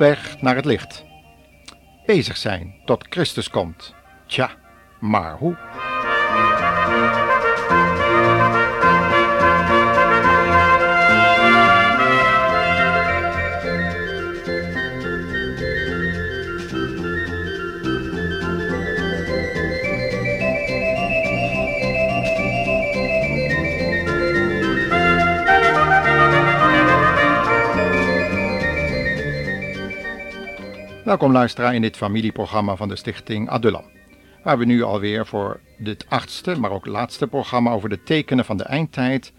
weg 0.00 0.40
naar 0.40 0.56
het 0.56 0.64
licht. 0.64 1.04
Bezig 2.06 2.36
zijn 2.36 2.74
tot 2.84 3.06
Christus 3.10 3.50
komt. 3.50 3.94
Tja, 4.26 4.50
maar 5.00 5.36
hoe? 5.36 5.56
Welkom 31.10 31.32
luisteraar 31.32 31.74
in 31.74 31.82
dit 31.82 31.96
familieprogramma 31.96 32.76
van 32.76 32.88
de 32.88 32.96
stichting 32.96 33.48
Adullam. 33.48 33.84
Waar 34.42 34.58
we 34.58 34.64
nu 34.64 34.82
alweer 34.82 35.26
voor 35.26 35.60
dit 35.78 36.04
achtste, 36.08 36.58
maar 36.58 36.70
ook 36.70 36.86
laatste 36.86 37.26
programma 37.26 37.70
over 37.70 37.88
de 37.88 38.02
tekenen 38.02 38.44
van 38.44 38.56
de 38.56 38.64
eindtijd 38.64 39.32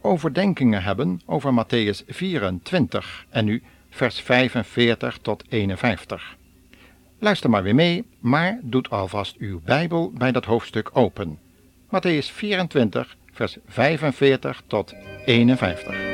overdenkingen 0.00 0.82
hebben 0.82 1.20
over 1.26 1.64
Matthäus 1.64 2.06
24 2.06 3.26
en 3.30 3.44
nu 3.44 3.62
vers 3.90 4.20
45 4.20 5.18
tot 5.18 5.44
51. 5.48 6.36
Luister 7.18 7.50
maar 7.50 7.62
weer 7.62 7.74
mee, 7.74 8.06
maar 8.20 8.58
doet 8.62 8.90
alvast 8.90 9.36
uw 9.36 9.60
Bijbel 9.64 10.12
bij 10.12 10.32
dat 10.32 10.44
hoofdstuk 10.44 10.90
open. 10.92 11.38
Matthäus 11.86 12.32
24, 12.32 13.16
vers 13.32 13.56
45 13.66 14.62
tot 14.66 14.94
51. 15.24 16.12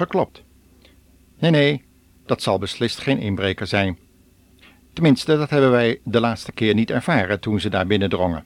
Geklopt. 0.00 0.42
Nee, 1.38 1.50
nee, 1.50 1.84
dat 2.26 2.42
zal 2.42 2.58
beslist 2.58 2.98
geen 2.98 3.18
inbreker 3.18 3.66
zijn. 3.66 3.98
Tenminste, 4.92 5.36
dat 5.36 5.50
hebben 5.50 5.70
wij 5.70 6.00
de 6.04 6.20
laatste 6.20 6.52
keer 6.52 6.74
niet 6.74 6.90
ervaren 6.90 7.40
toen 7.40 7.60
ze 7.60 7.70
daar 7.70 7.86
binnendrongen. 7.86 8.44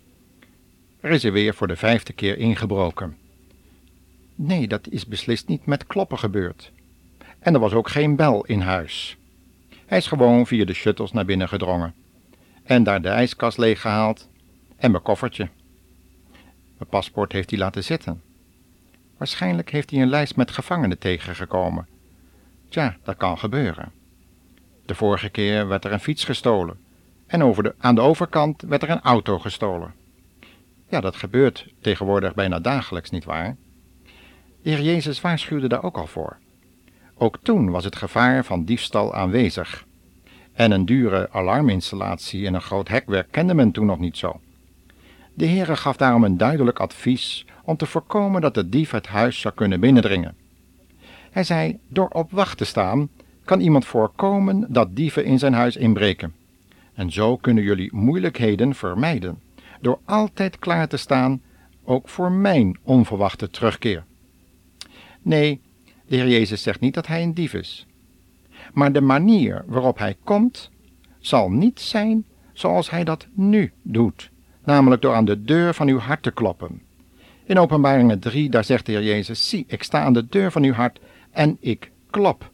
Er 1.00 1.10
is 1.10 1.24
er 1.24 1.32
weer 1.32 1.54
voor 1.54 1.66
de 1.66 1.76
vijfde 1.76 2.12
keer 2.12 2.38
ingebroken. 2.38 3.16
Nee, 4.34 4.68
dat 4.68 4.88
is 4.88 5.06
beslist 5.06 5.48
niet 5.48 5.66
met 5.66 5.86
kloppen 5.86 6.18
gebeurd. 6.18 6.72
En 7.38 7.54
er 7.54 7.60
was 7.60 7.72
ook 7.72 7.88
geen 7.88 8.16
bel 8.16 8.44
in 8.44 8.60
huis. 8.60 9.16
Hij 9.86 9.98
is 9.98 10.06
gewoon 10.06 10.46
via 10.46 10.64
de 10.64 10.74
shuttles 10.74 11.12
naar 11.12 11.24
binnen 11.24 11.48
gedrongen. 11.48 11.94
En 12.62 12.82
daar 12.82 13.02
de 13.02 13.08
ijskast 13.08 13.58
leeggehaald 13.58 14.28
en 14.76 14.90
mijn 14.90 15.02
koffertje. 15.02 15.48
Mijn 16.78 16.90
paspoort 16.90 17.32
heeft 17.32 17.50
hij 17.50 17.58
laten 17.58 17.84
zitten. 17.84 18.22
Waarschijnlijk 19.16 19.70
heeft 19.70 19.90
hij 19.90 20.02
een 20.02 20.08
lijst 20.08 20.36
met 20.36 20.50
gevangenen 20.50 20.98
tegengekomen. 20.98 21.86
Tja, 22.68 22.96
dat 23.02 23.16
kan 23.16 23.38
gebeuren. 23.38 23.92
De 24.86 24.94
vorige 24.94 25.28
keer 25.28 25.68
werd 25.68 25.84
er 25.84 25.92
een 25.92 26.00
fiets 26.00 26.24
gestolen 26.24 26.78
en 27.26 27.42
over 27.42 27.62
de, 27.62 27.74
aan 27.78 27.94
de 27.94 28.00
overkant 28.00 28.62
werd 28.62 28.82
er 28.82 28.90
een 28.90 29.00
auto 29.00 29.38
gestolen. 29.38 29.94
Ja, 30.88 31.00
dat 31.00 31.16
gebeurt 31.16 31.66
tegenwoordig 31.80 32.34
bijna 32.34 32.60
dagelijks, 32.60 33.10
nietwaar? 33.10 33.56
De 34.62 34.70
Heer 34.70 34.80
Jezus 34.80 35.20
waarschuwde 35.20 35.68
daar 35.68 35.82
ook 35.82 35.96
al 35.96 36.06
voor. 36.06 36.36
Ook 37.14 37.38
toen 37.42 37.70
was 37.70 37.84
het 37.84 37.96
gevaar 37.96 38.44
van 38.44 38.64
diefstal 38.64 39.14
aanwezig. 39.14 39.84
En 40.52 40.70
een 40.70 40.84
dure 40.84 41.28
alarminstallatie 41.32 42.46
en 42.46 42.54
een 42.54 42.62
groot 42.62 42.88
hekwerk 42.88 43.30
kende 43.30 43.54
men 43.54 43.72
toen 43.72 43.86
nog 43.86 43.98
niet 43.98 44.16
zo. 44.16 44.40
De 45.34 45.46
Heere 45.46 45.76
gaf 45.76 45.96
daarom 45.96 46.24
een 46.24 46.36
duidelijk 46.36 46.80
advies 46.80 47.46
om 47.64 47.76
te 47.76 47.86
voorkomen 47.86 48.40
dat 48.40 48.54
de 48.54 48.68
dief 48.68 48.90
het 48.90 49.06
huis 49.06 49.40
zou 49.40 49.54
kunnen 49.54 49.80
binnendringen. 49.80 50.34
Hij 51.30 51.44
zei: 51.44 51.78
Door 51.88 52.08
op 52.08 52.30
wacht 52.30 52.58
te 52.58 52.64
staan, 52.64 53.08
kan 53.44 53.60
iemand 53.60 53.84
voorkomen 53.84 54.66
dat 54.68 54.96
dieven 54.96 55.24
in 55.24 55.38
zijn 55.38 55.52
huis 55.52 55.76
inbreken. 55.76 56.34
En 56.94 57.12
zo 57.12 57.36
kunnen 57.36 57.64
jullie 57.64 57.94
moeilijkheden 57.94 58.74
vermijden, 58.74 59.38
door 59.80 59.98
altijd 60.04 60.58
klaar 60.58 60.88
te 60.88 60.96
staan, 60.96 61.42
ook 61.84 62.08
voor 62.08 62.32
mijn 62.32 62.78
onverwachte 62.82 63.50
terugkeer. 63.50 64.04
Nee, 65.22 65.60
de 66.06 66.16
Heer 66.16 66.28
Jezus 66.28 66.62
zegt 66.62 66.80
niet 66.80 66.94
dat 66.94 67.06
hij 67.06 67.22
een 67.22 67.34
dief 67.34 67.54
is. 67.54 67.86
Maar 68.72 68.92
de 68.92 69.00
manier 69.00 69.64
waarop 69.66 69.98
hij 69.98 70.16
komt, 70.24 70.70
zal 71.18 71.50
niet 71.50 71.80
zijn 71.80 72.24
zoals 72.52 72.90
hij 72.90 73.04
dat 73.04 73.26
nu 73.32 73.72
doet, 73.82 74.30
namelijk 74.64 75.02
door 75.02 75.14
aan 75.14 75.24
de 75.24 75.42
deur 75.42 75.74
van 75.74 75.88
uw 75.88 75.98
hart 75.98 76.22
te 76.22 76.30
kloppen. 76.30 76.82
In 77.46 77.58
Openbaringen 77.58 78.18
3, 78.18 78.50
daar 78.50 78.64
zegt 78.64 78.86
de 78.86 78.92
Heer 78.92 79.02
Jezus, 79.02 79.48
zie, 79.48 79.64
ik 79.68 79.82
sta 79.82 80.00
aan 80.02 80.12
de 80.12 80.26
deur 80.26 80.52
van 80.52 80.62
uw 80.62 80.72
hart 80.72 81.00
en 81.30 81.56
ik 81.60 81.90
klop. 82.10 82.50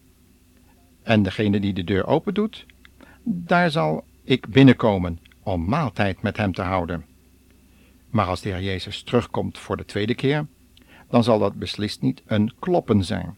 En 1.02 1.22
degene 1.22 1.60
die 1.60 1.72
de 1.72 1.84
deur 1.84 2.06
open 2.06 2.34
doet, 2.34 2.66
daar 3.22 3.70
zal 3.70 4.04
ik 4.24 4.48
binnenkomen 4.48 5.18
om 5.42 5.64
maaltijd 5.64 6.22
met 6.22 6.36
hem 6.36 6.52
te 6.52 6.62
houden. 6.62 7.04
Maar 8.08 8.26
als 8.26 8.40
de 8.40 8.48
Heer 8.48 8.62
Jezus 8.62 9.02
terugkomt 9.02 9.58
voor 9.58 9.76
de 9.76 9.84
tweede 9.84 10.14
keer, 10.14 10.46
dan 11.08 11.24
zal 11.24 11.38
dat 11.38 11.54
beslist 11.54 12.00
niet 12.00 12.22
een 12.26 12.52
kloppen 12.58 13.04
zijn, 13.04 13.36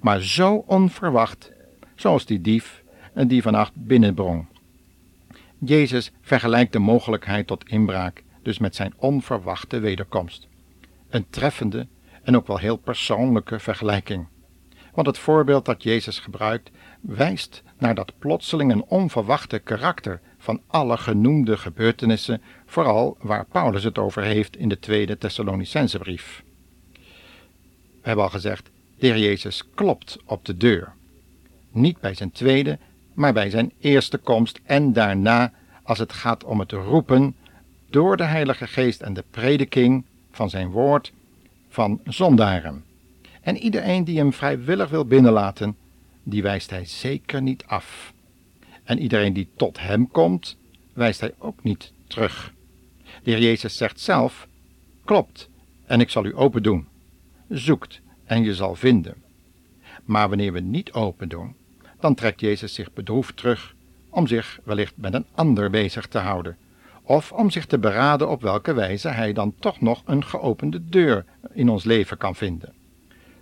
maar 0.00 0.20
zo 0.22 0.54
onverwacht, 0.54 1.52
zoals 1.94 2.26
die 2.26 2.40
dief 2.40 2.84
die 3.14 3.42
vannacht 3.42 3.72
binnenbrong. 3.74 4.46
Jezus 5.58 6.12
vergelijkt 6.20 6.72
de 6.72 6.78
mogelijkheid 6.78 7.46
tot 7.46 7.68
inbraak 7.68 8.22
dus 8.42 8.58
met 8.58 8.74
zijn 8.74 8.92
onverwachte 8.96 9.78
wederkomst. 9.78 10.48
Een 11.10 11.26
treffende 11.30 11.86
en 12.22 12.36
ook 12.36 12.46
wel 12.46 12.58
heel 12.58 12.76
persoonlijke 12.76 13.58
vergelijking. 13.58 14.26
Want 14.94 15.06
het 15.06 15.18
voorbeeld 15.18 15.64
dat 15.64 15.82
Jezus 15.82 16.18
gebruikt 16.18 16.70
wijst 17.00 17.62
naar 17.78 17.94
dat 17.94 18.12
plotseling 18.18 18.70
en 18.70 18.84
onverwachte 18.84 19.58
karakter 19.58 20.20
van 20.38 20.60
alle 20.66 20.96
genoemde 20.96 21.56
gebeurtenissen, 21.56 22.42
vooral 22.66 23.16
waar 23.20 23.44
Paulus 23.44 23.84
het 23.84 23.98
over 23.98 24.22
heeft 24.22 24.56
in 24.56 24.68
de 24.68 24.78
tweede 24.78 25.18
Thessalonicensebrief. 25.18 26.42
We 26.92 28.06
hebben 28.06 28.24
al 28.24 28.30
gezegd, 28.30 28.70
de 28.98 29.06
Heer 29.06 29.18
Jezus 29.18 29.64
klopt 29.74 30.18
op 30.24 30.44
de 30.44 30.56
deur. 30.56 30.92
Niet 31.70 32.00
bij 32.00 32.14
zijn 32.14 32.30
tweede, 32.30 32.78
maar 33.14 33.32
bij 33.32 33.50
zijn 33.50 33.72
eerste 33.80 34.18
komst 34.18 34.60
en 34.64 34.92
daarna 34.92 35.52
als 35.82 35.98
het 35.98 36.12
gaat 36.12 36.44
om 36.44 36.60
het 36.60 36.72
roepen 36.72 37.36
door 37.90 38.16
de 38.16 38.24
Heilige 38.24 38.66
Geest 38.66 39.00
en 39.00 39.14
de 39.14 39.24
prediking 39.30 40.04
van 40.30 40.50
zijn 40.50 40.70
woord 40.70 41.12
van 41.68 42.00
zondaren. 42.04 42.84
En 43.40 43.56
iedereen 43.56 44.04
die 44.04 44.18
hem 44.18 44.32
vrijwillig 44.32 44.90
wil 44.90 45.04
binnenlaten, 45.04 45.76
die 46.22 46.42
wijst 46.42 46.70
hij 46.70 46.84
zeker 46.84 47.42
niet 47.42 47.64
af. 47.66 48.12
En 48.84 48.98
iedereen 48.98 49.32
die 49.32 49.48
tot 49.56 49.80
hem 49.80 50.10
komt, 50.10 50.56
wijst 50.92 51.20
hij 51.20 51.34
ook 51.38 51.62
niet 51.62 51.92
terug. 52.06 52.52
De 53.22 53.30
Heer 53.30 53.40
Jezus 53.40 53.76
zegt 53.76 54.00
zelf: 54.00 54.48
Klopt, 55.04 55.48
en 55.86 56.00
ik 56.00 56.10
zal 56.10 56.24
u 56.24 56.36
open 56.36 56.62
doen. 56.62 56.86
Zoekt, 57.48 58.00
en 58.24 58.42
je 58.42 58.54
zal 58.54 58.74
vinden. 58.74 59.14
Maar 60.04 60.28
wanneer 60.28 60.52
we 60.52 60.60
niet 60.60 60.92
open 60.92 61.28
doen, 61.28 61.54
dan 62.00 62.14
trekt 62.14 62.40
Jezus 62.40 62.74
zich 62.74 62.92
bedroefd 62.92 63.36
terug 63.36 63.74
om 64.08 64.26
zich 64.26 64.60
wellicht 64.64 64.96
met 64.96 65.14
een 65.14 65.26
ander 65.34 65.70
bezig 65.70 66.06
te 66.06 66.18
houden, 66.18 66.56
of 67.10 67.32
om 67.32 67.50
zich 67.50 67.66
te 67.66 67.78
beraden 67.78 68.28
op 68.28 68.42
welke 68.42 68.72
wijze 68.72 69.08
hij 69.08 69.32
dan 69.32 69.54
toch 69.58 69.80
nog 69.80 70.02
een 70.04 70.24
geopende 70.24 70.84
deur 70.84 71.24
in 71.52 71.68
ons 71.68 71.84
leven 71.84 72.16
kan 72.16 72.34
vinden. 72.34 72.74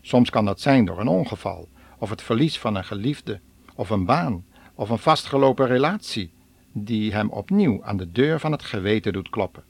Soms 0.01 0.31
kan 0.31 0.45
dat 0.45 0.61
zijn 0.61 0.85
door 0.85 1.01
een 1.01 1.09
ongeval, 1.09 1.69
of 1.99 2.11
het 2.11 2.23
verlies 2.23 2.59
van 2.59 2.75
een 2.75 2.85
geliefde, 2.85 3.41
of 3.75 3.91
een 3.91 4.05
baan, 4.05 4.45
of 4.75 4.91
een 4.91 4.99
vastgelopen 4.99 5.67
relatie, 5.67 6.33
die 6.73 7.13
hem 7.13 7.31
opnieuw 7.31 7.85
aan 7.85 7.97
de 7.97 8.13
deur 8.13 8.41
van 8.41 8.53
het 8.53 8.63
geweten 8.63 9.13
doet 9.13 9.29
kloppen. 9.29 9.63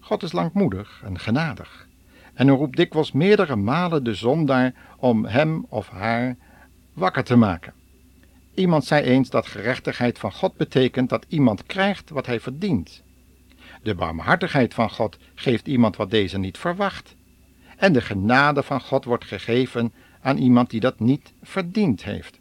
God 0.00 0.22
is 0.22 0.32
langmoedig 0.32 1.02
en 1.04 1.18
genadig, 1.18 1.86
en 2.32 2.46
hij 2.48 2.56
roept 2.56 2.76
dikwijls 2.76 3.12
meerdere 3.12 3.56
malen 3.56 4.04
de 4.04 4.14
zondaar 4.14 4.74
om 4.98 5.24
hem 5.24 5.66
of 5.68 5.88
haar 5.88 6.36
wakker 6.92 7.24
te 7.24 7.36
maken. 7.36 7.72
Iemand 8.54 8.84
zei 8.84 9.02
eens 9.02 9.30
dat 9.30 9.46
gerechtigheid 9.46 10.18
van 10.18 10.32
God 10.32 10.56
betekent 10.56 11.08
dat 11.08 11.24
iemand 11.28 11.66
krijgt 11.66 12.10
wat 12.10 12.26
hij 12.26 12.40
verdient. 12.40 13.03
De 13.84 13.94
barmhartigheid 13.94 14.74
van 14.74 14.90
God 14.90 15.18
geeft 15.34 15.66
iemand 15.66 15.96
wat 15.96 16.10
deze 16.10 16.38
niet 16.38 16.58
verwacht. 16.58 17.14
En 17.76 17.92
de 17.92 18.00
genade 18.00 18.62
van 18.62 18.80
God 18.80 19.04
wordt 19.04 19.24
gegeven 19.24 19.92
aan 20.20 20.36
iemand 20.36 20.70
die 20.70 20.80
dat 20.80 21.00
niet 21.00 21.32
verdiend 21.42 22.04
heeft. 22.04 22.38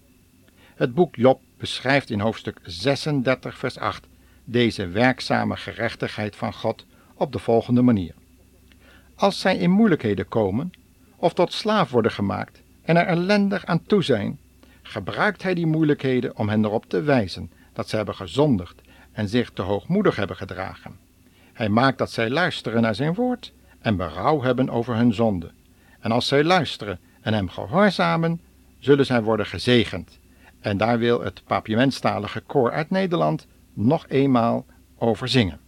Het 0.75 0.93
boek 0.93 1.15
Job 1.15 1.41
beschrijft 1.57 2.09
in 2.09 2.19
hoofdstuk 2.19 2.59
36, 2.63 3.57
vers 3.57 3.77
8 3.77 4.07
deze 4.43 4.87
werkzame 4.87 5.55
gerechtigheid 5.57 6.35
van 6.35 6.53
God 6.53 6.85
op 7.13 7.31
de 7.31 7.39
volgende 7.39 7.81
manier. 7.81 8.13
Als 9.15 9.39
zij 9.39 9.57
in 9.57 9.71
moeilijkheden 9.71 10.27
komen, 10.27 10.71
of 11.15 11.33
tot 11.33 11.53
slaaf 11.53 11.91
worden 11.91 12.11
gemaakt 12.11 12.61
en 12.81 12.97
er 12.97 13.05
ellendig 13.05 13.65
aan 13.65 13.83
toe 13.83 14.03
zijn, 14.03 14.39
gebruikt 14.81 15.43
hij 15.43 15.53
die 15.53 15.67
moeilijkheden 15.67 16.37
om 16.37 16.49
hen 16.49 16.65
erop 16.65 16.85
te 16.85 17.01
wijzen 17.01 17.51
dat 17.73 17.89
ze 17.89 17.95
hebben 17.95 18.15
gezondigd 18.15 18.81
en 19.11 19.29
zich 19.29 19.51
te 19.51 19.61
hoogmoedig 19.61 20.15
hebben 20.15 20.35
gedragen. 20.35 21.02
Hij 21.53 21.69
maakt 21.69 21.97
dat 21.97 22.11
zij 22.11 22.29
luisteren 22.29 22.81
naar 22.81 22.95
zijn 22.95 23.13
woord 23.13 23.53
en 23.79 23.95
berouw 23.95 24.41
hebben 24.41 24.69
over 24.69 24.95
hun 24.95 25.13
zonde. 25.13 25.51
En 25.99 26.11
als 26.11 26.27
zij 26.27 26.43
luisteren 26.43 26.99
en 27.21 27.33
hem 27.33 27.49
gehoorzamen, 27.49 28.41
zullen 28.79 29.05
zij 29.05 29.21
worden 29.21 29.45
gezegend. 29.45 30.19
En 30.59 30.77
daar 30.77 30.97
wil 30.97 31.21
het 31.21 31.43
papiamentstalige 31.45 32.39
koor 32.39 32.71
uit 32.71 32.89
Nederland 32.89 33.47
nog 33.73 34.05
eenmaal 34.07 34.65
over 34.97 35.27
zingen. 35.27 35.59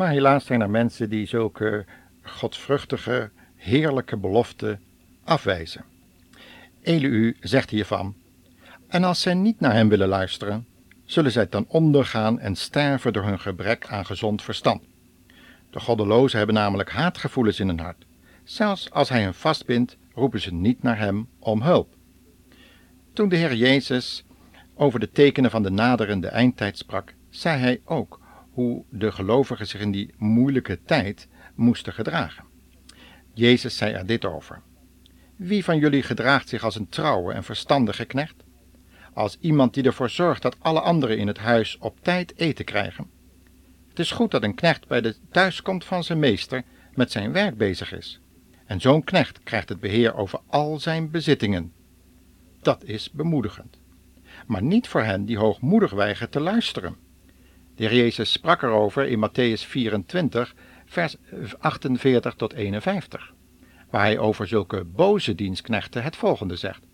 Maar 0.00 0.10
helaas 0.10 0.44
zijn 0.44 0.60
er 0.60 0.70
mensen 0.70 1.10
die 1.10 1.26
zulke 1.26 1.84
godvruchtige, 2.22 3.30
heerlijke 3.56 4.16
beloften 4.16 4.80
afwijzen. 5.24 5.84
Eliu 6.82 7.36
zegt 7.40 7.70
hiervan: 7.70 8.14
En 8.88 9.04
als 9.04 9.20
zij 9.20 9.34
niet 9.34 9.60
naar 9.60 9.72
hem 9.72 9.88
willen 9.88 10.08
luisteren, 10.08 10.66
zullen 11.04 11.32
zij 11.32 11.48
dan 11.48 11.64
ondergaan 11.68 12.38
en 12.38 12.56
sterven 12.56 13.12
door 13.12 13.24
hun 13.24 13.40
gebrek 13.40 13.86
aan 13.88 14.06
gezond 14.06 14.42
verstand. 14.42 14.82
De 15.70 15.80
goddelozen 15.80 16.38
hebben 16.38 16.56
namelijk 16.56 16.90
haatgevoelens 16.90 17.60
in 17.60 17.68
hun 17.68 17.80
hart. 17.80 18.04
Zelfs 18.44 18.90
als 18.90 19.08
hij 19.08 19.20
hen 19.20 19.34
vastbindt, 19.34 19.96
roepen 20.14 20.40
ze 20.40 20.54
niet 20.54 20.82
naar 20.82 20.98
hem 20.98 21.28
om 21.38 21.62
hulp. 21.62 21.94
Toen 23.12 23.28
de 23.28 23.36
Heer 23.36 23.54
Jezus 23.54 24.24
over 24.74 25.00
de 25.00 25.10
tekenen 25.10 25.50
van 25.50 25.62
de 25.62 25.70
naderende 25.70 26.28
eindtijd 26.28 26.78
sprak, 26.78 27.14
zei 27.30 27.60
hij 27.60 27.80
ook 27.84 28.20
hoe 28.50 28.84
de 28.88 29.12
gelovigen 29.12 29.66
zich 29.66 29.80
in 29.80 29.90
die 29.90 30.14
moeilijke 30.16 30.78
tijd 30.84 31.28
moesten 31.54 31.92
gedragen. 31.92 32.44
Jezus 33.34 33.76
zei 33.76 33.92
er 33.92 34.06
dit 34.06 34.24
over. 34.24 34.62
Wie 35.36 35.64
van 35.64 35.78
jullie 35.78 36.02
gedraagt 36.02 36.48
zich 36.48 36.64
als 36.64 36.76
een 36.76 36.88
trouwe 36.88 37.32
en 37.32 37.44
verstandige 37.44 38.04
knecht? 38.04 38.34
Als 39.12 39.36
iemand 39.40 39.74
die 39.74 39.84
ervoor 39.84 40.10
zorgt 40.10 40.42
dat 40.42 40.56
alle 40.60 40.80
anderen 40.80 41.18
in 41.18 41.26
het 41.26 41.38
huis 41.38 41.78
op 41.78 41.98
tijd 42.02 42.32
eten 42.36 42.64
krijgen. 42.64 43.10
Het 43.88 43.98
is 43.98 44.10
goed 44.10 44.30
dat 44.30 44.42
een 44.42 44.54
knecht 44.54 44.88
bij 44.88 45.00
de 45.00 45.16
thuiskomst 45.30 45.88
van 45.88 46.04
zijn 46.04 46.18
meester 46.18 46.62
met 46.94 47.10
zijn 47.10 47.32
werk 47.32 47.56
bezig 47.56 47.92
is. 47.92 48.20
En 48.66 48.80
zo'n 48.80 49.04
knecht 49.04 49.42
krijgt 49.42 49.68
het 49.68 49.80
beheer 49.80 50.14
over 50.14 50.40
al 50.46 50.78
zijn 50.78 51.10
bezittingen. 51.10 51.72
Dat 52.62 52.84
is 52.84 53.10
bemoedigend. 53.10 53.78
Maar 54.46 54.62
niet 54.62 54.88
voor 54.88 55.02
hen 55.02 55.24
die 55.24 55.38
hoogmoedig 55.38 55.90
weigeren 55.90 56.30
te 56.30 56.40
luisteren 56.40 56.96
de 57.80 57.86
heer 57.86 58.02
Jezus 58.02 58.32
sprak 58.32 58.62
erover 58.62 59.08
in 59.08 59.28
Matthäus 59.28 59.66
24, 59.66 60.54
vers 60.86 61.16
48 61.58 62.34
tot 62.34 62.52
51, 62.52 63.32
waar 63.90 64.00
hij 64.00 64.18
over 64.18 64.46
zulke 64.46 64.84
boze 64.84 65.34
dienstknechten 65.34 66.02
het 66.02 66.16
volgende 66.16 66.56
zegt. 66.56 66.86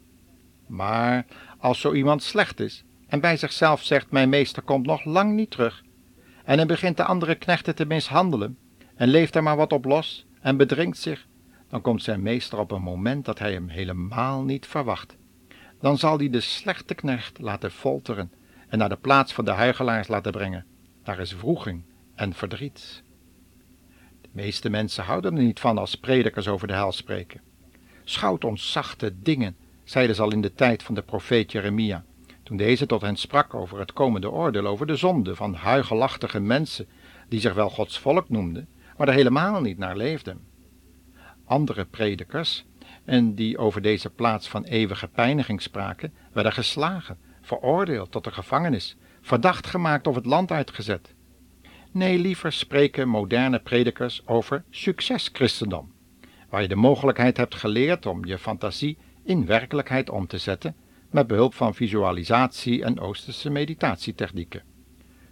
Maar 0.67 1.27
als 1.59 1.81
zo 1.81 1.93
iemand 1.93 2.23
slecht 2.23 2.61
is 2.61 2.85
en 3.07 3.21
bij 3.21 3.37
zichzelf 3.37 3.83
zegt: 3.83 4.11
Mijn 4.11 4.29
meester 4.29 4.63
komt 4.63 4.87
nog 4.87 5.05
lang 5.05 5.35
niet 5.35 5.51
terug, 5.51 5.83
en 6.45 6.57
hij 6.57 6.67
begint 6.67 6.97
de 6.97 7.05
andere 7.05 7.35
knechten 7.35 7.75
te 7.75 7.87
mishandelen 7.87 8.59
en 8.95 9.09
leeft 9.09 9.35
er 9.35 9.43
maar 9.43 9.57
wat 9.57 9.73
op 9.73 9.85
los 9.85 10.27
en 10.41 10.57
bedringt 10.57 10.99
zich, 10.99 11.27
dan 11.69 11.81
komt 11.81 12.03
zijn 12.03 12.23
meester 12.23 12.59
op 12.59 12.71
een 12.71 12.83
moment 12.83 13.25
dat 13.25 13.39
hij 13.39 13.53
hem 13.53 13.69
helemaal 13.69 14.43
niet 14.43 14.67
verwacht. 14.67 15.17
Dan 15.81 15.99
zal 15.99 16.19
hij 16.19 16.31
de 16.31 16.41
slechte 16.41 16.95
knecht 16.95 17.39
laten 17.39 17.71
folteren 17.71 18.33
en 18.69 18.79
naar 18.79 18.89
de 18.89 18.97
plaats 18.97 19.33
van 19.33 19.45
de 19.45 19.51
huigelaars 19.51 20.09
laten 20.09 20.33
brengen 20.33 20.67
daar 21.07 21.19
is 21.19 21.37
wroeging 21.37 21.83
en 22.15 22.33
verdriet. 22.33 23.03
De 24.21 24.29
meeste 24.33 24.71
mensen 24.71 25.05
houden 25.05 25.37
er 25.37 25.43
niet 25.43 25.61
van 25.61 25.79
als 25.79 25.95
predikers 25.95 26.49
over 26.49 26.67
de 26.67 26.75
hel 26.75 26.93
spreken. 26.93 27.41
Schout 28.05 28.45
ons 28.45 28.73
zachte 28.73 29.23
dingen, 29.23 29.57
zeiden 29.85 30.17
ze 30.17 30.23
al 30.23 30.33
in 30.33 30.41
de 30.41 30.55
tijd 30.55 30.83
van 30.83 30.95
de 30.95 31.03
profeet 31.03 31.53
Jeremia, 31.53 32.05
toen 32.43 32.57
deze 32.57 32.87
tot 32.87 33.01
hen 33.01 33.17
sprak 33.17 33.55
over 33.55 33.79
het 33.79 33.93
komende 33.93 34.31
oordeel 34.31 34.67
over 34.67 34.87
de 34.87 34.97
zonde 34.97 35.37
van 35.37 35.55
huigelachtige 35.55 36.41
mensen 36.41 36.89
die 37.29 37.41
zich 37.41 37.55
wel 37.55 37.71
Gods 37.71 37.99
volk 37.99 38.29
noemden, 38.29 38.69
maar 38.97 39.09
er 39.09 39.15
helemaal 39.15 39.61
niet 39.61 39.79
naar 39.79 39.97
leefden. 39.97 40.41
Andere 41.45 41.85
predikers, 41.85 42.65
en 43.05 43.35
die 43.35 43.59
over 43.59 43.83
deze 43.83 44.11
plaats 44.11 44.49
van 44.49 44.65
eeuwige 44.65 45.09
pijniging 45.09 45.63
spraken, 45.63 46.13
werden 46.33 46.53
geslagen, 46.53 47.19
veroordeeld 47.41 48.11
tot 48.11 48.25
de 48.25 48.33
gevangenis 48.33 48.97
verdacht 49.27 49.67
gemaakt 49.67 50.07
of 50.07 50.15
het 50.15 50.27
land 50.27 50.51
uitgezet. 50.51 51.15
Nee, 51.91 52.19
liever 52.19 52.53
spreken 52.53 53.09
moderne 53.09 53.59
predikers 53.59 54.27
over 54.27 54.65
succeschristendom, 54.71 55.93
waar 56.49 56.63
je 56.63 56.69
de 56.69 56.75
mogelijkheid 56.75 57.37
hebt 57.37 57.55
geleerd 57.55 58.07
om 58.07 58.25
je 58.25 58.39
fantasie 58.39 58.99
in 59.25 59.47
werkelijkheid 59.47 60.11
om 60.11 60.27
te 60.27 60.39
zetten 60.39 60.77
met 61.11 61.27
behulp 61.27 61.55
van 61.55 61.75
visualisatie 61.75 62.85
en 62.85 63.01
Oosterse 63.01 63.51
meditatietechnieken. 63.51 64.63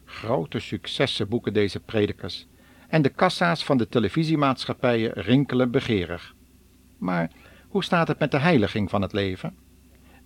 Grote 0.04 0.58
successen 0.58 1.28
boeken 1.28 1.52
deze 1.52 1.80
predikers 1.80 2.46
en 2.88 3.02
de 3.02 3.08
kassa's 3.08 3.64
van 3.64 3.76
de 3.76 3.88
televisiemaatschappijen 3.88 5.12
rinkelen 5.12 5.70
begeerig. 5.70 6.34
Maar 6.98 7.30
hoe 7.68 7.84
staat 7.84 8.08
het 8.08 8.18
met 8.18 8.30
de 8.30 8.38
heiliging 8.38 8.90
van 8.90 9.02
het 9.02 9.12
leven? 9.12 9.56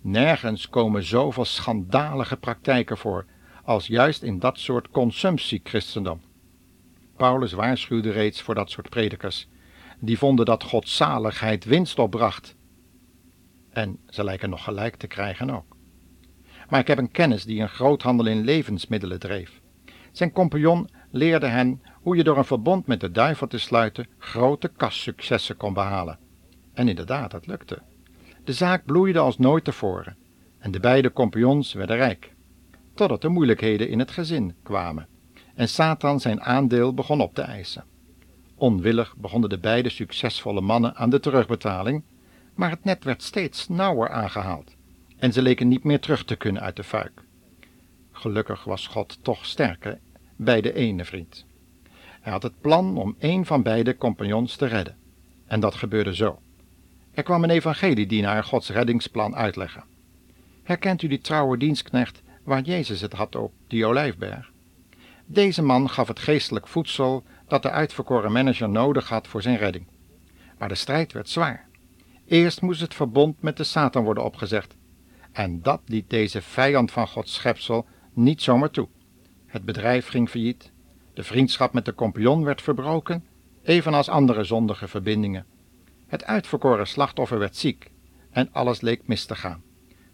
Nergens 0.01 0.69
komen 0.69 1.03
zoveel 1.03 1.45
schandalige 1.45 2.37
praktijken 2.37 2.97
voor 2.97 3.25
als 3.63 3.87
juist 3.87 4.23
in 4.23 4.39
dat 4.39 4.59
soort 4.59 4.89
consumptie-christendom. 4.89 6.21
Paulus 7.17 7.51
waarschuwde 7.51 8.11
reeds 8.11 8.41
voor 8.41 8.55
dat 8.55 8.71
soort 8.71 8.89
predikers, 8.89 9.47
die 9.99 10.17
vonden 10.17 10.45
dat 10.45 10.63
godzaligheid 10.63 11.65
winst 11.65 11.99
opbracht. 11.99 12.55
En 13.69 13.99
ze 14.07 14.23
lijken 14.23 14.49
nog 14.49 14.63
gelijk 14.63 14.95
te 14.95 15.07
krijgen 15.07 15.49
ook. 15.49 15.77
Maar 16.69 16.79
ik 16.79 16.87
heb 16.87 16.97
een 16.97 17.11
kennis 17.11 17.43
die 17.43 17.61
een 17.61 17.69
groothandel 17.69 18.25
in 18.25 18.43
levensmiddelen 18.43 19.19
dreef. 19.19 19.61
Zijn 20.11 20.31
compagnon 20.31 20.89
leerde 21.11 21.47
hen 21.47 21.81
hoe 22.01 22.15
je 22.15 22.23
door 22.23 22.37
een 22.37 22.45
verbond 22.45 22.87
met 22.87 22.99
de 22.99 23.11
duivel 23.11 23.47
te 23.47 23.57
sluiten 23.57 24.07
grote 24.17 24.67
kassuccessen 24.67 25.57
kon 25.57 25.73
behalen. 25.73 26.19
En 26.73 26.87
inderdaad, 26.87 27.31
het 27.31 27.47
lukte. 27.47 27.81
De 28.43 28.53
zaak 28.53 28.85
bloeide 28.85 29.19
als 29.19 29.37
nooit 29.37 29.63
tevoren 29.63 30.17
en 30.59 30.71
de 30.71 30.79
beide 30.79 31.13
compagnons 31.13 31.73
werden 31.73 31.95
rijk 31.95 32.33
totdat 32.99 33.23
er 33.23 33.31
moeilijkheden 33.31 33.89
in 33.89 33.99
het 33.99 34.11
gezin 34.11 34.55
kwamen 34.63 35.07
en 35.55 35.69
Satan 35.69 36.19
zijn 36.19 36.41
aandeel 36.41 36.93
begon 36.93 37.21
op 37.21 37.33
te 37.33 37.41
eisen. 37.41 37.83
Onwillig 38.55 39.15
begonnen 39.17 39.49
de 39.49 39.59
beide 39.59 39.89
succesvolle 39.89 40.61
mannen 40.61 40.95
aan 40.95 41.09
de 41.09 41.19
terugbetaling, 41.19 42.03
maar 42.53 42.69
het 42.69 42.83
net 42.83 43.03
werd 43.03 43.23
steeds 43.23 43.67
nauwer 43.67 44.09
aangehaald 44.09 44.75
en 45.17 45.33
ze 45.33 45.41
leken 45.41 45.67
niet 45.67 45.83
meer 45.83 45.99
terug 45.99 46.25
te 46.25 46.35
kunnen 46.35 46.61
uit 46.61 46.75
de 46.75 46.83
fuik. 46.83 47.23
Gelukkig 48.11 48.63
was 48.63 48.87
God 48.87 49.19
toch 49.21 49.45
sterker 49.45 49.99
bij 50.35 50.61
de 50.61 50.73
ene 50.73 51.05
vriend. 51.05 51.45
Hij 52.21 52.31
had 52.31 52.43
het 52.43 52.61
plan 52.61 52.97
om 52.97 53.15
een 53.19 53.45
van 53.45 53.63
beide 53.63 53.97
compagnons 53.97 54.55
te 54.55 54.65
redden. 54.65 54.97
En 55.45 55.59
dat 55.59 55.75
gebeurde 55.75 56.15
zo. 56.15 56.39
Er 57.11 57.23
kwam 57.23 57.43
een 57.43 57.49
evangeliedienaar 57.49 58.43
Gods 58.43 58.69
reddingsplan 58.69 59.35
uitleggen. 59.35 59.83
Herkent 60.63 61.01
u 61.01 61.07
die 61.07 61.21
trouwe 61.21 61.57
dienstknecht 61.57 62.21
waar 62.49 62.61
Jezus 62.61 63.01
het 63.01 63.13
had 63.13 63.35
op 63.35 63.53
die 63.67 63.85
olijfberg. 63.85 64.51
Deze 65.25 65.61
man 65.61 65.89
gaf 65.89 66.07
het 66.07 66.19
geestelijk 66.19 66.67
voedsel 66.67 67.23
dat 67.47 67.61
de 67.61 67.69
uitverkoren 67.69 68.31
manager 68.31 68.69
nodig 68.69 69.09
had 69.09 69.27
voor 69.27 69.41
zijn 69.41 69.57
redding. 69.57 69.85
Maar 70.57 70.67
de 70.67 70.75
strijd 70.75 71.13
werd 71.13 71.29
zwaar. 71.29 71.67
Eerst 72.25 72.61
moest 72.61 72.81
het 72.81 72.93
verbond 72.93 73.41
met 73.41 73.57
de 73.57 73.63
Satan 73.63 74.03
worden 74.03 74.23
opgezegd. 74.23 74.75
En 75.31 75.61
dat 75.61 75.81
liet 75.85 76.09
deze 76.09 76.41
vijand 76.41 76.91
van 76.91 77.07
Gods 77.07 77.33
schepsel 77.33 77.85
niet 78.13 78.41
zomaar 78.41 78.69
toe. 78.69 78.87
Het 79.45 79.65
bedrijf 79.65 80.07
ging 80.07 80.29
failliet, 80.29 80.71
de 81.13 81.23
vriendschap 81.23 81.73
met 81.73 81.85
de 81.85 81.95
compagnon 81.95 82.43
werd 82.43 82.61
verbroken, 82.61 83.25
evenals 83.63 84.09
andere 84.09 84.43
zondige 84.43 84.87
verbindingen. 84.87 85.45
Het 86.07 86.25
uitverkoren 86.25 86.87
slachtoffer 86.87 87.39
werd 87.39 87.55
ziek 87.55 87.91
en 88.31 88.49
alles 88.51 88.81
leek 88.81 89.07
mis 89.07 89.25
te 89.25 89.35
gaan. 89.35 89.63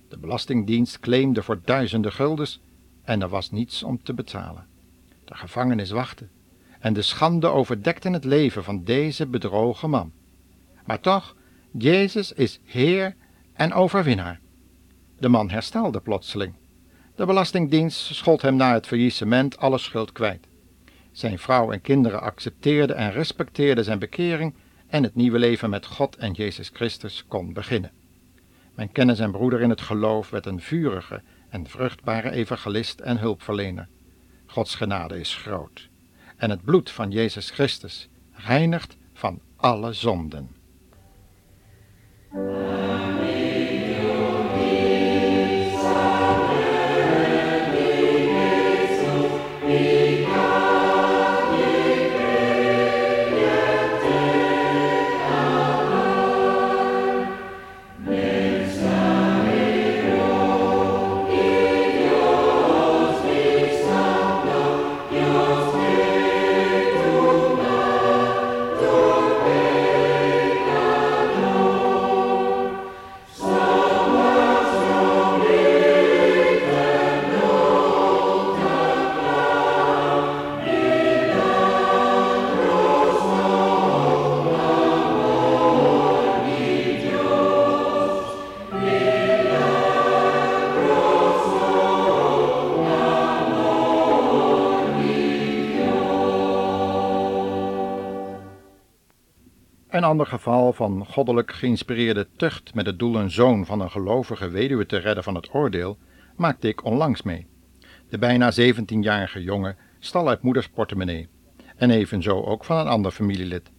De 0.08 0.18
Belastingdienst 0.18 1.00
claimde 1.00 1.44
voor 1.44 1.62
duizenden 1.66 2.12
guldens 2.12 2.62
en 3.04 3.22
er 3.22 3.30
was 3.30 3.52
niets 3.52 3.84
om 3.84 4.04
te 4.04 4.14
betalen. 4.14 4.68
De 5.26 5.36
gevangenis 5.36 5.90
wachtte 5.90 6.28
en 6.80 6.94
de 6.94 7.02
schande 7.02 7.48
overdekte 7.48 8.10
het 8.10 8.24
leven 8.24 8.64
van 8.64 8.84
deze 8.84 9.28
bedrogen 9.28 9.90
man. 9.90 10.12
Maar 10.86 11.00
toch, 11.00 11.36
Jezus 11.72 12.32
is 12.32 12.60
Heer 12.64 13.16
en 13.54 13.74
overwinnaar. 13.74 14.40
De 15.20 15.30
man 15.30 15.50
herstelde 15.50 16.00
plotseling. 16.00 16.54
De 17.16 17.26
Belastingdienst 17.26 18.16
schold 18.16 18.42
hem 18.42 18.56
na 18.56 18.74
het 18.74 18.88
faillissement 18.88 19.58
alle 19.58 19.78
schuld 19.78 20.12
kwijt. 20.12 20.48
Zijn 21.12 21.40
vrouw 21.40 21.72
en 21.72 21.82
kinderen 21.82 22.22
accepteerden 22.22 22.96
en 22.96 23.12
respecteerden 23.12 23.84
zijn 23.84 24.00
bekering 24.00 24.54
en 24.88 25.04
het 25.04 25.16
nieuwe 25.16 25.40
leven 25.40 25.70
met 25.70 25.86
God 25.86 26.16
en 26.16 26.32
Jezus 26.32 26.70
Christus 26.74 27.26
kon 27.28 27.54
beginnen. 27.54 27.92
Mijn 28.76 28.92
kennis 28.92 29.20
en 29.20 29.32
broeder 29.32 29.62
in 29.62 29.70
het 29.70 29.82
geloof 29.82 30.30
werd 30.30 30.46
een 30.46 30.62
vurige 30.62 31.22
en 31.50 31.68
vruchtbare 31.68 32.32
evangelist 32.32 33.00
en 33.00 33.18
hulpverlener. 33.18 33.88
Gods 34.46 34.76
genade 34.76 35.20
is 35.20 35.36
groot 35.36 35.90
en 36.38 36.50
het 36.50 36.64
bloed 36.64 36.92
van 36.92 37.12
Jezus 37.12 37.50
Christus 37.50 38.10
reinigt 38.32 38.98
van 39.14 39.42
alle 39.56 39.94
zonden. 39.94 40.56
Een 99.96 100.04
ander 100.04 100.26
geval 100.26 100.74
van 100.74 101.06
goddelijk 101.06 101.54
geïnspireerde 101.54 102.28
tucht 102.38 102.74
met 102.74 102.86
het 102.86 103.00
doel 103.00 103.16
een 103.16 103.32
zoon 103.32 103.66
van 103.66 103.80
een 103.80 103.92
gelovige 103.92 104.50
weduwe 104.50 104.86
te 104.86 104.98
redden 104.98 105.24
van 105.24 105.36
het 105.36 105.54
oordeel, 105.54 105.98
maakte 106.36 106.68
ik 106.68 106.84
onlangs 106.84 107.22
mee. 107.22 107.48
De 108.10 108.18
bijna 108.18 108.52
17-jarige 108.52 109.44
jongen 109.44 109.78
stal 110.00 110.30
uit 110.30 110.42
moeders 110.42 110.70
portemonnee, 110.70 111.28
en 111.76 111.90
evenzo 111.90 112.44
ook 112.44 112.66
van 112.66 112.78
een 112.78 112.88
ander 112.88 113.12
familielid. 113.12 113.72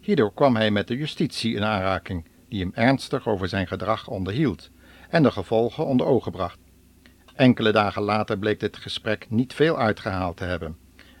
Hierdoor 0.00 0.34
kwam 0.34 0.56
hij 0.56 0.70
met 0.70 0.88
de 0.88 0.96
justitie 0.96 1.54
in 1.54 1.64
aanraking, 1.64 2.28
die 2.48 2.60
hem 2.60 2.72
ernstig 2.74 3.28
over 3.28 3.48
zijn 3.48 3.66
gedrag 3.66 4.08
onderhield 4.08 4.70
en 5.08 5.22
de 5.22 5.30
gevolgen 5.30 5.86
onder 5.86 6.06
ogen 6.06 6.32
bracht. 6.32 6.58
Enkele 7.34 7.72
dagen 7.72 8.02
later 8.02 8.38
bleek 8.38 8.60
dit 8.60 8.76
gesprek 8.76 9.26
niet 9.30 9.54
veel 9.54 9.78
uitgehaald 9.78 10.36
te 10.36 10.44
hebben, 10.44 10.76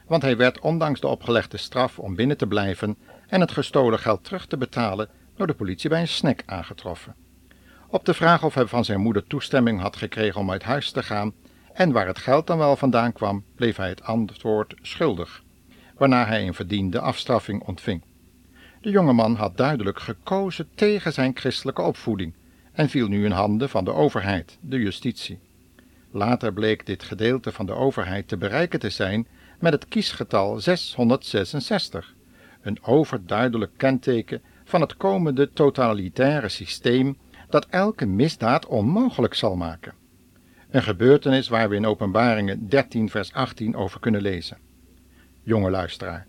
want 0.06 0.22
hij 0.22 0.36
werd 0.36 0.60
ondanks 0.60 1.00
de 1.00 1.06
opgelegde 1.06 1.56
straf 1.56 1.98
om 1.98 2.14
binnen 2.14 2.36
te 2.36 2.46
blijven 2.46 2.96
en 3.34 3.40
het 3.40 3.52
gestolen 3.52 3.98
geld 3.98 4.24
terug 4.24 4.46
te 4.46 4.56
betalen 4.56 5.08
door 5.36 5.46
de 5.46 5.54
politie 5.54 5.90
bij 5.90 6.00
een 6.00 6.08
snack 6.08 6.42
aangetroffen. 6.46 7.14
Op 7.88 8.04
de 8.04 8.14
vraag 8.14 8.44
of 8.44 8.54
hij 8.54 8.66
van 8.66 8.84
zijn 8.84 9.00
moeder 9.00 9.26
toestemming 9.26 9.80
had 9.80 9.96
gekregen 9.96 10.40
om 10.40 10.50
uit 10.50 10.62
huis 10.62 10.90
te 10.90 11.02
gaan 11.02 11.32
en 11.72 11.92
waar 11.92 12.06
het 12.06 12.18
geld 12.18 12.46
dan 12.46 12.58
wel 12.58 12.76
vandaan 12.76 13.12
kwam, 13.12 13.44
bleef 13.54 13.76
hij 13.76 13.88
het 13.88 14.02
antwoord 14.02 14.74
schuldig, 14.82 15.42
waarna 15.96 16.26
hij 16.26 16.46
een 16.46 16.54
verdiende 16.54 17.00
afstraffing 17.00 17.62
ontving. 17.62 18.02
De 18.80 18.90
jonge 18.90 19.12
man 19.12 19.34
had 19.34 19.56
duidelijk 19.56 20.00
gekozen 20.00 20.68
tegen 20.74 21.12
zijn 21.12 21.36
christelijke 21.36 21.82
opvoeding 21.82 22.34
en 22.72 22.88
viel 22.88 23.08
nu 23.08 23.24
in 23.24 23.30
handen 23.30 23.68
van 23.68 23.84
de 23.84 23.92
overheid, 23.92 24.58
de 24.60 24.78
justitie. 24.78 25.38
Later 26.10 26.52
bleek 26.52 26.86
dit 26.86 27.02
gedeelte 27.02 27.52
van 27.52 27.66
de 27.66 27.74
overheid 27.74 28.28
te 28.28 28.36
bereiken 28.36 28.78
te 28.78 28.90
zijn 28.90 29.26
met 29.58 29.72
het 29.72 29.88
kiesgetal 29.88 30.60
666, 30.60 32.13
een 32.64 32.82
overduidelijk 32.82 33.72
kenteken 33.76 34.42
van 34.64 34.80
het 34.80 34.96
komende 34.96 35.52
totalitaire 35.52 36.48
systeem 36.48 37.16
dat 37.48 37.66
elke 37.66 38.06
misdaad 38.06 38.66
onmogelijk 38.66 39.34
zal 39.34 39.56
maken. 39.56 39.94
Een 40.70 40.82
gebeurtenis 40.82 41.48
waar 41.48 41.68
we 41.68 41.74
in 41.74 41.86
Openbaringen 41.86 42.68
13 42.68 43.10
vers 43.10 43.32
18 43.32 43.76
over 43.76 44.00
kunnen 44.00 44.20
lezen. 44.20 44.58
Jonge 45.42 45.70
luisteraar, 45.70 46.26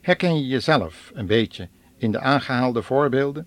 herken 0.00 0.36
je 0.36 0.46
jezelf 0.46 1.10
een 1.14 1.26
beetje 1.26 1.68
in 1.96 2.12
de 2.12 2.20
aangehaalde 2.20 2.82
voorbeelden? 2.82 3.46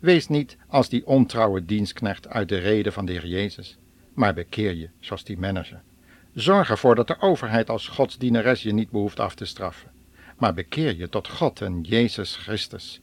Wees 0.00 0.28
niet 0.28 0.56
als 0.68 0.88
die 0.88 1.06
ontrouwe 1.06 1.64
dienstknecht 1.64 2.28
uit 2.28 2.48
de 2.48 2.58
reden 2.58 2.92
van 2.92 3.06
de 3.06 3.12
Heer 3.12 3.26
Jezus, 3.26 3.78
maar 4.14 4.34
bekeer 4.34 4.74
je 4.74 4.88
zoals 5.00 5.24
die 5.24 5.38
manager. 5.38 5.82
Zorg 6.34 6.70
ervoor 6.70 6.94
dat 6.94 7.06
de 7.06 7.20
overheid 7.20 7.70
als 7.70 7.88
godsdienares 7.88 8.62
je 8.62 8.72
niet 8.72 8.90
behoeft 8.90 9.20
af 9.20 9.34
te 9.34 9.44
straffen 9.44 9.93
maar 10.38 10.54
bekeer 10.54 10.96
je 10.96 11.08
tot 11.08 11.28
God 11.28 11.60
en 11.60 11.80
Jezus 11.80 12.36
Christus. 12.36 13.00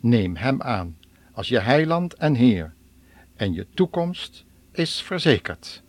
Neem 0.00 0.36
Hem 0.36 0.62
aan 0.62 0.98
als 1.32 1.48
je 1.48 1.58
heiland 1.58 2.14
en 2.14 2.34
Heer, 2.34 2.74
en 3.36 3.52
je 3.52 3.66
toekomst 3.74 4.44
is 4.72 5.02
verzekerd. 5.02 5.82